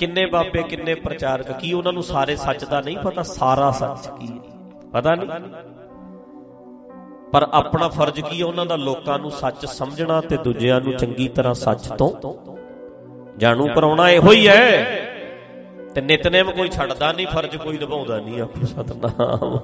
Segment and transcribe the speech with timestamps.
[0.00, 3.22] ਕਿੰਨੇ ਬਾਬੇ, ਕਿੰਨੇ ਪ੍ਰਚਾਰਕ, ਕੀ ਉਹਨਾਂ ਨੂੰ ਸਾਰੇ ਸੱਚ ਦਾ ਨਹੀਂ ਪਤਾ?
[3.22, 4.70] ਸਾਰਾ ਸੱਚ ਕੀ ਹੈ?
[4.92, 5.28] ਪਤਾ ਨਹੀਂ?
[7.32, 8.76] ਪਰ ਆਪਣਾ ਫਰਜ਼ ਕੀ ਹੈ ਉਹਨਾਂ ਦਾ?
[8.76, 12.34] ਲੋਕਾਂ ਨੂੰ ਸੱਚ ਸਮਝਣਾ ਤੇ ਦੂਜਿਆਂ ਨੂੰ ਚੰਗੀ ਤਰ੍ਹਾਂ ਸੱਚ ਤੋਂ
[13.36, 14.84] ਜਾਣੂ ਕਰਾਉਣਾ ਇਹੋ ਹੀ ਹੈ।
[15.94, 19.58] ਤੇ ਨਿਤਨੇਮ ਕੋਈ ਛੱਡਦਾ ਨਹੀਂ, ਫਰਜ਼ ਕੋਈ ਨਿਭਾਉਂਦਾ ਨਹੀਂ ਆਪੋ ਸਤਨਾਮ।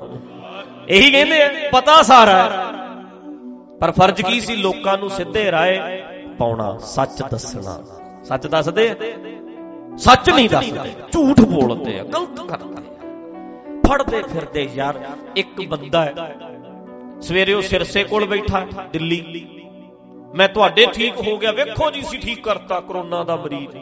[0.89, 2.51] ਇਹੀ ਕਹਿੰਦੇ ਆ, ਪਤਾ ਸਾਰਾ ਹੈ।
[3.81, 4.57] ਪਰ ਫਰਜ਼ ਕੀ ਸੀ?
[4.57, 6.03] ਲੋਕਾਂ ਨੂੰ ਸਿੱਧੇ ਰਾਏ
[6.39, 7.83] ਪਾਉਣਾ, ਸੱਚ ਦੱਸਣਾ।
[8.25, 8.95] ਸੱਚ ਦੱਸਦੇ ਆ।
[9.99, 13.01] ਸੱਚ ਨਹੀਂ ਦੱਸਦੇ, ਝੂਠ ਬੋਲਦੇ ਆ, ਗਲਤ ਕਰਦੇ ਆ।
[13.87, 15.01] ਫੜਦੇ ਫਿਰਦੇ ਯਾਰ,
[15.37, 16.15] ਇੱਕ ਬੰਦਾ ਹੈ।
[17.21, 19.47] ਸਵੇਰੇ ਉਹ ਸਿਰਸੇ ਕੋਲ ਬੈਠਾ, ਦਿੱਲੀ।
[20.35, 23.77] ਮੈਂ ਤੁਹਾਡੇ ਠੀਕ ਹੋ ਗਿਆ, ਵੇਖੋ ਜੀ ਸੀ ਠੀਕ ਕਰਤਾ, ਕਰੋਨਾ ਦਾ ਮਰੀਜ਼।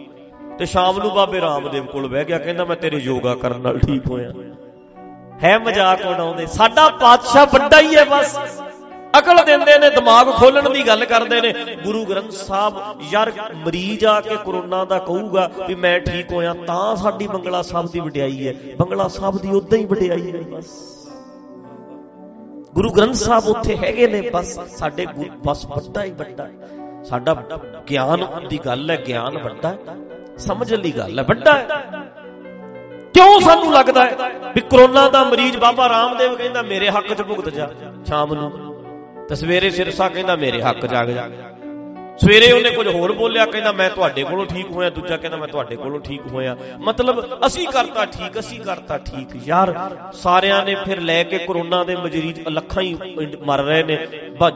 [0.59, 4.07] ਤੇ ਸ਼ਾਮ ਨੂੰ ਬਾਬੇ ਰਾਮਦੇਵ ਕੋਲ ਬਹਿ ਗਿਆ, ਕਹਿੰਦਾ, ਮੈਂ ਤੇਰੇ ਯੋਗਾ ਕਰਨ ਨਾਲ ਠੀਕ
[4.07, 4.33] ਹੋਇਆ।
[5.45, 8.39] ਹੈ ਮਜ਼ਾਕ ਉਡਾਉਂਦੇ, ਸਾਡਾ ਪਾਤਸ਼ਾਹ ਵੱਡਾ ਹੀ ਹੈ ਬਸ।
[9.19, 11.53] ਅਕਲ ਦਿੰਦੇ ਨੇ, ਦਿਮਾਗ ਖੋਲਣ ਦੀ ਗੱਲ ਕਰਦੇ ਨੇ।
[11.85, 12.75] ਗੁਰੂ ਗ੍ਰੰਥ ਸਾਹਿਬ,
[13.13, 17.91] ਯਾਰ ਮਰੀਜ਼ ਆ ਕੇ ਕਰੋਨਾ ਦਾ ਕਹੂਗਾ ਵੀ ਮੈਂ ਠੀਕ ਹੋਇਆ, ਤਾਂ ਸਾਡੀ ਬੰਗਲਾ ਸਾਹਿਬ
[17.91, 20.73] ਦੀ ਵਡਿਆਈ ਹੈ। ਬੰਗਲਾ ਸਾਹਿਬ ਦੀ ਉਦਾਂ ਹੀ ਵਡਿਆਈ ਹੈ, ਬਸ।
[22.75, 25.07] ਗੁਰੂ ਗ੍ਰੰਥ ਸਾਹਿਬ ਉੱਥੇ ਹੈਗੇ ਨੇ, ਬਸ ਸਾਡੇ
[25.47, 26.49] ਬਸ ਵੱਡਾ ਹੀ ਵੱਡਾ।
[27.05, 27.35] ਸਾਡਾ
[27.91, 29.79] ਗਿਆਨ ਦੀ ਗੱਲ ਹੈ, ਗਿਆਨ ਵੱਡਾ ਹੈ
[30.39, 31.67] ਸਮਝਣ ਦੀ ਗੱਲ ਹੈ, ਵੱਡਾ ਹੈ।
[33.15, 37.49] ਕਿਉਂ ਸਾਨੂੰ ਲੱਗਦਾ ਹੈ ਵੀ ਕਰੋਨਾ ਦਾ ਮਰੀਜ਼ ਬਾਬਾ ਰਾਮਦੇਵ ਕਹਿੰਦਾ, ਮੇਰੇ ਹੱਕ 'ਚ ਭੁਗਤ
[37.49, 37.71] ਜਾ,
[38.07, 38.64] ਸ਼ਾਮ ਨੂੰ।
[39.29, 41.29] ਤੇ ਸਵੇਰੇ ਸਿਰਸਾ ਕਹਿੰਦਾ, ਮੇਰੇ ਹੱਕ 'ਚ ਆ ਜਾ।
[42.19, 45.77] ਸਵੇਰੇ ਉਹਨੇ ਕੁਝ ਹੋਰ ਬੋਲਿਆ, ਕਹਿੰਦਾ, ਮੈਂ ਤੁਹਾਡੇ ਕੋਲੋਂ ਠੀਕ ਹੋਇਆ। ਦੂਜਾ ਕਹਿੰਦਾ, ਮੈਂ ਤੁਹਾਡੇ
[45.77, 51.23] ਕੋਲੋਂ ਠੀਕ ਹੋਇਆ। ਮਤਲਬ ਅਸੀਂ ਕਰਤਾ ਠੀਕ, ਅਸੀਂ ਕਰਤਾ ਠੀਕ। ਯਾਰ, ਸਾਰਿਆਂ ਨੇ ਫਿਰ ਲੈ
[51.23, 52.97] ਕੇ ਕਰੋਨਾ ਦੇ ਮਰੀਜ਼ ਲੱਖਾਂ ਹੀ
[53.45, 54.07] ਮਰ ਰਹੇ ਨੇ।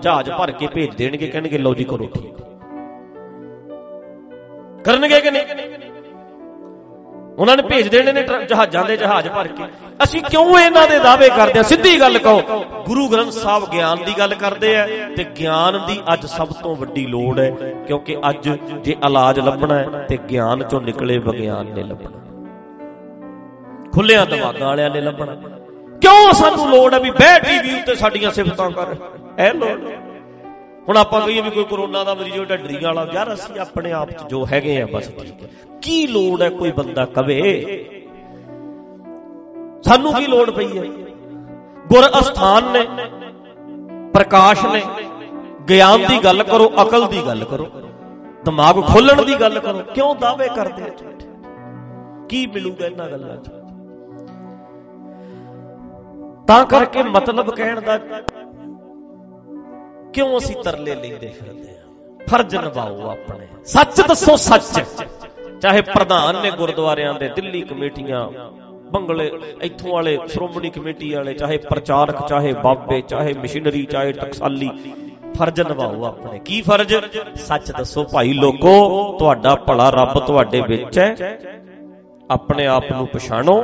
[0.03, 2.35] ਜਹਾਜ਼ ਭਰ ਕੇ ਭੇਜ ਦੇਣਗੇ, ਕਹਿਣਗੇ, ਲਓ ਜੀ, ਕਰੋ ਠੀਕ।
[4.85, 5.88] ਕਰਨਗੇ ਕਿ ਨਹੀਂ?
[7.39, 9.65] ਉਹਨਾਂ ਨੇ ਭੇਜ ਦੇਣੇ ਨੇ ਜਹਾਜ਼ਾਂ ਦੇ ਜਹਾਜ਼ ਭਰ ਕੇ।
[10.05, 11.63] ਅਸੀਂ ਕਿਉਂ ਇਹਨਾਂ ਦੇ ਦਾਅਵੇ ਕਰਦੇ ਆ?
[11.63, 14.87] ਸਿੱਧੀ ਗੱਲ ਕਹੋ। ਗੁਰੂ ਗ੍ਰੰਥ ਸਾਹਿਬ ਗਿਆਨ ਦੀ ਗੱਲ ਕਰਦੇ ਆ
[15.17, 17.51] ਤੇ ਗਿਆਨ ਦੀ ਅੱਜ ਸਭ ਤੋਂ ਵੱਡੀ ਲੋੜ ਹੈ,
[17.87, 18.49] ਕਿਉਂਕਿ ਅੱਜ
[18.85, 22.17] ਜੇ ਇਲਾਜ ਲੱਭਣਾ ਹੈ ਤੇ ਗਿਆਨ ਚੋਂ ਨਿਕਲੇ ਵਿਗਿਆਨ ਨੇ ਲੱਭਣਾ।
[23.93, 25.35] ਖੁੱਲਿਆਂ ਦਿਮਾਗਾਂ ਵਾਲਿਆਂ ਨੇ ਲੱਭਣਾ।
[26.03, 28.95] ਕਿਉਂ ਸਾਨੂੰ ਲੋੜ ਹੈ ਵੀ ਬਹਿ ਟੀਵੀ ਉੱਤੇ ਸਾਡੀਆਂ ਸਿਫਤਾਂ ਕਰ?
[29.39, 29.79] ਐ ਲੋੜ।
[30.89, 34.11] ਹੁਣ ਆਪਾਂ ਕਹੀਏ ਵੀ ਕੋਈ ਕਰੋਨਾ ਦਾ ਮਰੀਜ਼ ਉਹ ਢੱਡਰੀ ਵਾਲਾ, ਯਾਰ ਅਸੀਂ ਆਪਣੇ ਆਪ
[34.11, 35.49] 'ਚ ਜੋ ਹੈਗੇ ਆ, ਬਸ ਠੀਕ ਹੈ।
[35.83, 37.41] ਕੀ ਲੋੜ ਹੈ ਕੋਈ ਬੰਦਾ ਕਵੇ?
[39.83, 40.85] ਸਾਨੂੰ ਕੀ ਲੋੜ ਪਈ ਹੈ?
[41.89, 42.85] ਗੁਰ ਅਸਥਾਨ ਨੇ,
[44.15, 44.83] ਪ੍ਰਕਾਸ਼ ਨੇ,
[45.69, 47.67] ਗਿਆਨ ਦੀ ਗੱਲ ਕਰੋ, ਅਕਲ ਦੀ ਗੱਲ ਕਰੋ,
[48.45, 50.89] ਦਿਮਾਗ ਖੋਲਣ ਦੀ ਗੱਲ ਕਰੋ, ਕਿਉਂ ਦਾਅਵੇ ਕਰਦੇ ਆ
[52.29, 53.51] ਕੀ ਮਿਲੂਗਾ ਇਹਨਾਂ ਗੱਲਾਂ 'ਚ?
[56.47, 57.99] ਤਾਂ ਕਰਕੇ ਮਤਲਬ ਕਹਿਣ ਦਾ
[60.15, 64.81] ਕਿਉਂ ਅਸੀਂ ਤਰਲੇ ਲੈਂਦੇ ਫਿਰਦੇ ਆ ਫਰਜ਼ ਨਿਭਾਓ ਆਪਣੇ। ਸੱਚ ਦੱਸੋ ਸੱਚ।
[65.63, 68.29] ਚਾਹੇ ਪ੍ਰਧਾਨ ਨੇ ਗੁਰਦੁਆਰਿਆਂ ਦੇ ਦਿੱਲੀ ਕਮੇਟੀਆਂ
[68.93, 69.31] ਬੰਗਲੇ
[69.63, 74.71] ਇੱਥੋਂ ਵਾਲੇ ਸ਼੍ਰੋਮਣੀ ਕਮੇਟੀ ਵਾਲੇ ਚਾਹੇ ਪ੍ਰਚਾਰਕ ਚਾਹੇ ਬਾਬੇ ਚਾਹੇ ਮਸ਼ੀਨਰੀ ਚਾਹੇ ਟਕਸਾਲੀ
[75.39, 76.95] ਫਰਜ਼ ਨਿਭਾਓ ਆਪਣੇ। ਕੀ ਫਰਜ਼?
[77.35, 78.73] ਸੱਚ ਦੱਸੋ ਭਾਈ ਲੋਕੋ
[79.19, 81.39] ਤੁਹਾਡਾ ਭਲਾ ਰੱਬ ਤੁਹਾਡੇ ਵਿੱਚ ਹੈ।
[82.31, 83.63] ਆਪਣੇ ਆਪ ਨੂੰ ਪਛਾਣੋ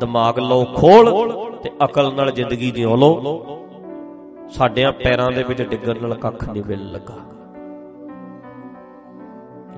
[0.00, 3.59] ਦਿਮਾਗ ਲਓ ਖੋਲ ਤੇ ਅਕਲ ਨਾਲ ਜ਼ਿੰਦਗੀ ਜਿਉ ਲਓ।
[4.50, 7.14] ਸਾਡਿਆਂ ਪੈਰਾਂ ਦੇ ਵਿੱਚ ਡਿੱਗਣ ਨਾਲ ਕੱਖ ਨਹੀਂ ਮਿਲ ਲੱਗਾ।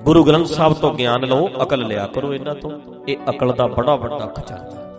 [0.01, 2.71] ਗੁਰੂ ਗ੍ਰੰਥ ਸਾਹਿਬ ਤੋਂ ਗਿਆਨ ਲਓ, ਅਕਲ ਲਿਆ ਕਰੋ ਇਹਨਾਂ ਤੋਂ।
[3.07, 4.93] ਇਹ ਅਕਲ ਦਾ ਬੜਾ ਵੱਡਾ ਖਜ਼ਾਨਾ।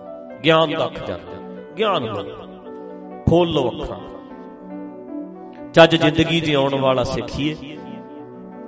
[0.45, 2.23] ਗਿਆਨ ਦਾ ਖਜ਼ਾਨਾ। ਗਿਆਨ ਲਓ।
[3.31, 4.01] ਖੋਲ ਲਓ ਅੱਖਾਂ।
[5.73, 7.79] ਚੱਜ ਜ਼ਿੰਦਗੀ ਜਿਉਣ ਵਾਲਾ ਸਿੱਖੀਏ।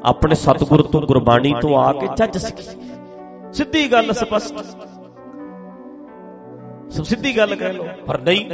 [0.04, 2.90] ਆਪਣੇ ਸਤਿਗੁਰ ਤੋਂ ਗੁਰਬਾਣੀ ਤੋਂ ਆ ਕੇ ਚੱਜ ਸਿੱਖੀਏ।
[3.52, 4.56] ਸਿੱਧੀ ਗੱਲ ਸਪਸ਼ਟ।
[7.04, 8.50] ਸਿੱਧੀ ਗੱਲ ਕਹਿ ਲਓ, ਪਰ ਨਹੀਂ।